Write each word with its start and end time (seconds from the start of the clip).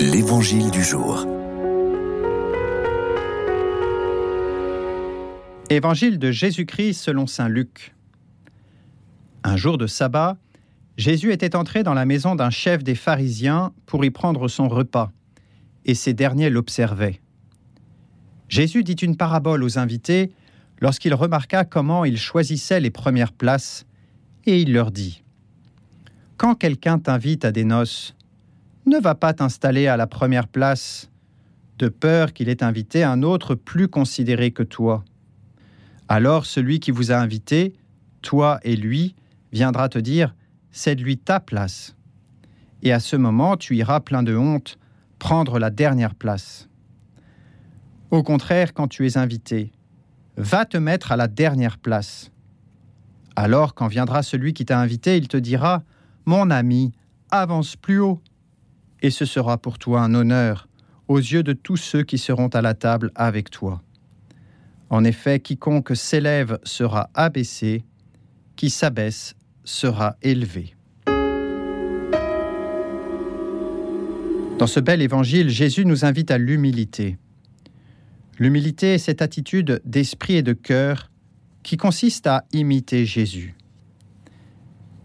L'Évangile 0.00 0.70
du 0.70 0.84
jour. 0.84 1.26
Évangile 5.70 6.20
de 6.20 6.30
Jésus-Christ 6.30 6.94
selon 6.94 7.26
Saint 7.26 7.48
Luc. 7.48 7.96
Un 9.42 9.56
jour 9.56 9.76
de 9.76 9.88
sabbat, 9.88 10.36
Jésus 10.96 11.32
était 11.32 11.56
entré 11.56 11.82
dans 11.82 11.94
la 11.94 12.06
maison 12.06 12.36
d'un 12.36 12.50
chef 12.50 12.84
des 12.84 12.94
pharisiens 12.94 13.72
pour 13.86 14.04
y 14.04 14.10
prendre 14.10 14.46
son 14.46 14.68
repas, 14.68 15.10
et 15.84 15.96
ces 15.96 16.14
derniers 16.14 16.48
l'observaient. 16.48 17.20
Jésus 18.48 18.84
dit 18.84 18.92
une 18.92 19.16
parabole 19.16 19.64
aux 19.64 19.80
invités 19.80 20.30
lorsqu'il 20.80 21.12
remarqua 21.12 21.64
comment 21.64 22.04
ils 22.04 22.18
choisissaient 22.18 22.80
les 22.80 22.92
premières 22.92 23.32
places, 23.32 23.84
et 24.46 24.60
il 24.60 24.72
leur 24.72 24.92
dit 24.92 25.24
Quand 26.36 26.54
quelqu'un 26.54 27.00
t'invite 27.00 27.44
à 27.44 27.50
des 27.50 27.64
noces, 27.64 28.14
ne 28.86 28.98
va 28.98 29.14
pas 29.14 29.32
t'installer 29.34 29.86
à 29.86 29.96
la 29.96 30.06
première 30.06 30.48
place, 30.48 31.10
de 31.78 31.88
peur 31.88 32.32
qu'il 32.32 32.48
ait 32.48 32.62
invité 32.62 33.04
un 33.04 33.22
autre 33.22 33.54
plus 33.54 33.88
considéré 33.88 34.50
que 34.50 34.62
toi. 34.62 35.04
Alors 36.08 36.46
celui 36.46 36.80
qui 36.80 36.90
vous 36.90 37.12
a 37.12 37.16
invité, 37.16 37.74
toi 38.22 38.58
et 38.62 38.76
lui, 38.76 39.14
viendra 39.52 39.88
te 39.88 39.98
dire, 39.98 40.34
c'est 40.70 40.94
lui 40.94 41.18
ta 41.18 41.40
place. 41.40 41.94
Et 42.82 42.92
à 42.92 43.00
ce 43.00 43.16
moment, 43.16 43.56
tu 43.56 43.76
iras 43.76 44.00
plein 44.00 44.22
de 44.22 44.36
honte 44.36 44.78
prendre 45.18 45.58
la 45.58 45.70
dernière 45.70 46.14
place. 46.14 46.68
Au 48.10 48.22
contraire, 48.22 48.72
quand 48.72 48.88
tu 48.88 49.06
es 49.06 49.18
invité, 49.18 49.72
va 50.36 50.64
te 50.64 50.78
mettre 50.78 51.12
à 51.12 51.16
la 51.16 51.28
dernière 51.28 51.78
place. 51.78 52.30
Alors, 53.36 53.74
quand 53.74 53.88
viendra 53.88 54.22
celui 54.22 54.52
qui 54.52 54.64
t'a 54.64 54.80
invité, 54.80 55.16
il 55.16 55.28
te 55.28 55.36
dira, 55.36 55.82
Mon 56.24 56.50
ami, 56.50 56.92
avance 57.30 57.76
plus 57.76 58.00
haut 58.00 58.20
et 59.02 59.10
ce 59.10 59.24
sera 59.24 59.58
pour 59.58 59.78
toi 59.78 60.00
un 60.02 60.14
honneur 60.14 60.68
aux 61.08 61.18
yeux 61.18 61.42
de 61.42 61.52
tous 61.52 61.76
ceux 61.76 62.02
qui 62.02 62.18
seront 62.18 62.48
à 62.48 62.62
la 62.62 62.74
table 62.74 63.10
avec 63.14 63.50
toi. 63.50 63.82
En 64.90 65.04
effet, 65.04 65.40
quiconque 65.40 65.96
s'élève 65.96 66.58
sera 66.62 67.10
abaissé, 67.14 67.84
qui 68.56 68.70
s'abaisse 68.70 69.34
sera 69.64 70.16
élevé. 70.22 70.74
Dans 74.58 74.66
ce 74.66 74.80
bel 74.80 75.02
évangile, 75.02 75.50
Jésus 75.50 75.84
nous 75.84 76.04
invite 76.04 76.30
à 76.30 76.38
l'humilité. 76.38 77.16
L'humilité 78.38 78.94
est 78.94 78.98
cette 78.98 79.22
attitude 79.22 79.80
d'esprit 79.84 80.36
et 80.36 80.42
de 80.42 80.52
cœur 80.52 81.10
qui 81.62 81.76
consiste 81.76 82.26
à 82.26 82.44
imiter 82.52 83.04
Jésus. 83.04 83.54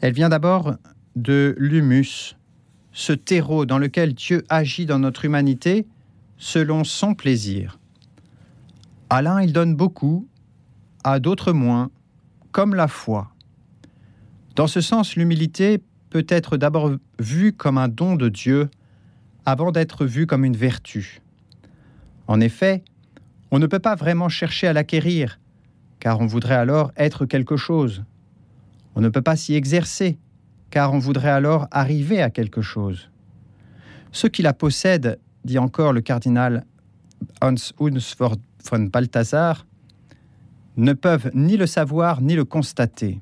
Elle 0.00 0.12
vient 0.12 0.28
d'abord 0.28 0.76
de 1.16 1.54
l'humus, 1.58 2.36
ce 2.94 3.12
terreau 3.12 3.66
dans 3.66 3.78
lequel 3.78 4.14
Dieu 4.14 4.44
agit 4.48 4.86
dans 4.86 5.00
notre 5.00 5.24
humanité 5.24 5.86
selon 6.38 6.84
son 6.84 7.14
plaisir. 7.14 7.78
À 9.10 9.20
l'un, 9.20 9.42
il 9.42 9.52
donne 9.52 9.74
beaucoup, 9.74 10.26
à 11.02 11.18
d'autres 11.18 11.52
moins, 11.52 11.90
comme 12.52 12.74
la 12.74 12.88
foi. 12.88 13.32
Dans 14.54 14.68
ce 14.68 14.80
sens, 14.80 15.16
l'humilité 15.16 15.82
peut 16.08 16.24
être 16.28 16.56
d'abord 16.56 16.92
vue 17.18 17.52
comme 17.52 17.78
un 17.78 17.88
don 17.88 18.14
de 18.14 18.28
Dieu 18.28 18.70
avant 19.44 19.72
d'être 19.72 20.06
vue 20.06 20.26
comme 20.26 20.44
une 20.44 20.56
vertu. 20.56 21.20
En 22.28 22.40
effet, 22.40 22.84
on 23.50 23.58
ne 23.58 23.66
peut 23.66 23.80
pas 23.80 23.96
vraiment 23.96 24.28
chercher 24.28 24.68
à 24.68 24.72
l'acquérir, 24.72 25.40
car 25.98 26.20
on 26.20 26.26
voudrait 26.26 26.54
alors 26.54 26.92
être 26.96 27.26
quelque 27.26 27.56
chose. 27.56 28.04
On 28.94 29.00
ne 29.00 29.08
peut 29.08 29.20
pas 29.20 29.34
s'y 29.34 29.54
exercer, 29.54 30.16
car 30.74 30.92
on 30.92 30.98
voudrait 30.98 31.30
alors 31.30 31.68
arriver 31.70 32.20
à 32.20 32.30
quelque 32.30 32.60
chose. 32.60 33.08
Ceux 34.10 34.28
qui 34.28 34.42
la 34.42 34.52
possèdent, 34.52 35.20
dit 35.44 35.56
encore 35.56 35.92
le 35.92 36.00
cardinal 36.00 36.64
Hans 37.40 37.54
Hunsford 37.78 38.38
von 38.68 38.80
Balthasar, 38.80 39.68
ne 40.76 40.92
peuvent 40.92 41.30
ni 41.32 41.56
le 41.56 41.68
savoir 41.68 42.20
ni 42.20 42.34
le 42.34 42.44
constater. 42.44 43.20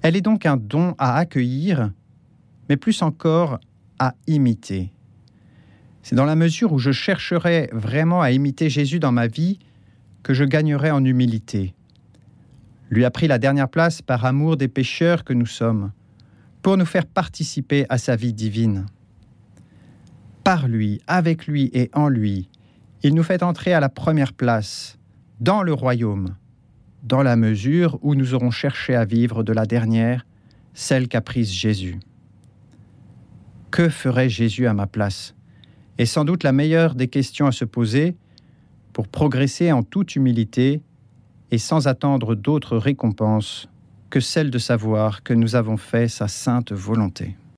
Elle 0.00 0.16
est 0.16 0.22
donc 0.22 0.46
un 0.46 0.56
don 0.56 0.94
à 0.96 1.18
accueillir, 1.18 1.92
mais 2.70 2.78
plus 2.78 3.02
encore 3.02 3.60
à 3.98 4.14
imiter. 4.26 4.94
C'est 6.02 6.16
dans 6.16 6.24
la 6.24 6.34
mesure 6.34 6.72
où 6.72 6.78
je 6.78 6.92
chercherai 6.92 7.68
vraiment 7.74 8.22
à 8.22 8.30
imiter 8.30 8.70
Jésus 8.70 9.00
dans 9.00 9.12
ma 9.12 9.26
vie 9.26 9.58
que 10.22 10.32
je 10.32 10.44
gagnerai 10.44 10.92
en 10.92 11.04
humilité 11.04 11.74
lui 12.90 13.04
a 13.04 13.10
pris 13.10 13.28
la 13.28 13.38
dernière 13.38 13.68
place 13.68 14.02
par 14.02 14.24
amour 14.24 14.56
des 14.56 14.68
pécheurs 14.68 15.24
que 15.24 15.32
nous 15.32 15.46
sommes, 15.46 15.92
pour 16.60 16.76
nous 16.76 16.84
faire 16.84 17.06
participer 17.06 17.86
à 17.88 17.96
sa 17.96 18.16
vie 18.16 18.34
divine. 18.34 18.86
Par 20.44 20.68
lui, 20.68 21.00
avec 21.06 21.46
lui 21.46 21.70
et 21.72 21.90
en 21.94 22.08
lui, 22.08 22.50
il 23.02 23.14
nous 23.14 23.22
fait 23.22 23.42
entrer 23.42 23.72
à 23.72 23.80
la 23.80 23.88
première 23.88 24.32
place, 24.32 24.98
dans 25.38 25.62
le 25.62 25.72
royaume, 25.72 26.36
dans 27.02 27.22
la 27.22 27.36
mesure 27.36 27.98
où 28.02 28.14
nous 28.14 28.34
aurons 28.34 28.50
cherché 28.50 28.94
à 28.94 29.04
vivre 29.04 29.42
de 29.42 29.52
la 29.52 29.64
dernière, 29.64 30.26
celle 30.74 31.08
qu'a 31.08 31.20
prise 31.20 31.50
Jésus. 31.50 31.98
Que 33.70 33.88
ferait 33.88 34.28
Jésus 34.28 34.66
à 34.66 34.74
ma 34.74 34.86
place? 34.86 35.34
Est 35.96 36.06
sans 36.06 36.24
doute 36.24 36.42
la 36.42 36.52
meilleure 36.52 36.94
des 36.94 37.08
questions 37.08 37.46
à 37.46 37.52
se 37.52 37.64
poser 37.64 38.16
pour 38.92 39.06
progresser 39.06 39.70
en 39.70 39.82
toute 39.82 40.16
humilité 40.16 40.82
et 41.50 41.58
sans 41.58 41.88
attendre 41.88 42.34
d'autres 42.34 42.76
récompenses 42.76 43.68
que 44.10 44.20
celle 44.20 44.50
de 44.50 44.58
savoir 44.58 45.22
que 45.22 45.34
nous 45.34 45.54
avons 45.54 45.76
fait 45.76 46.08
sa 46.08 46.28
sainte 46.28 46.72
volonté. 46.72 47.36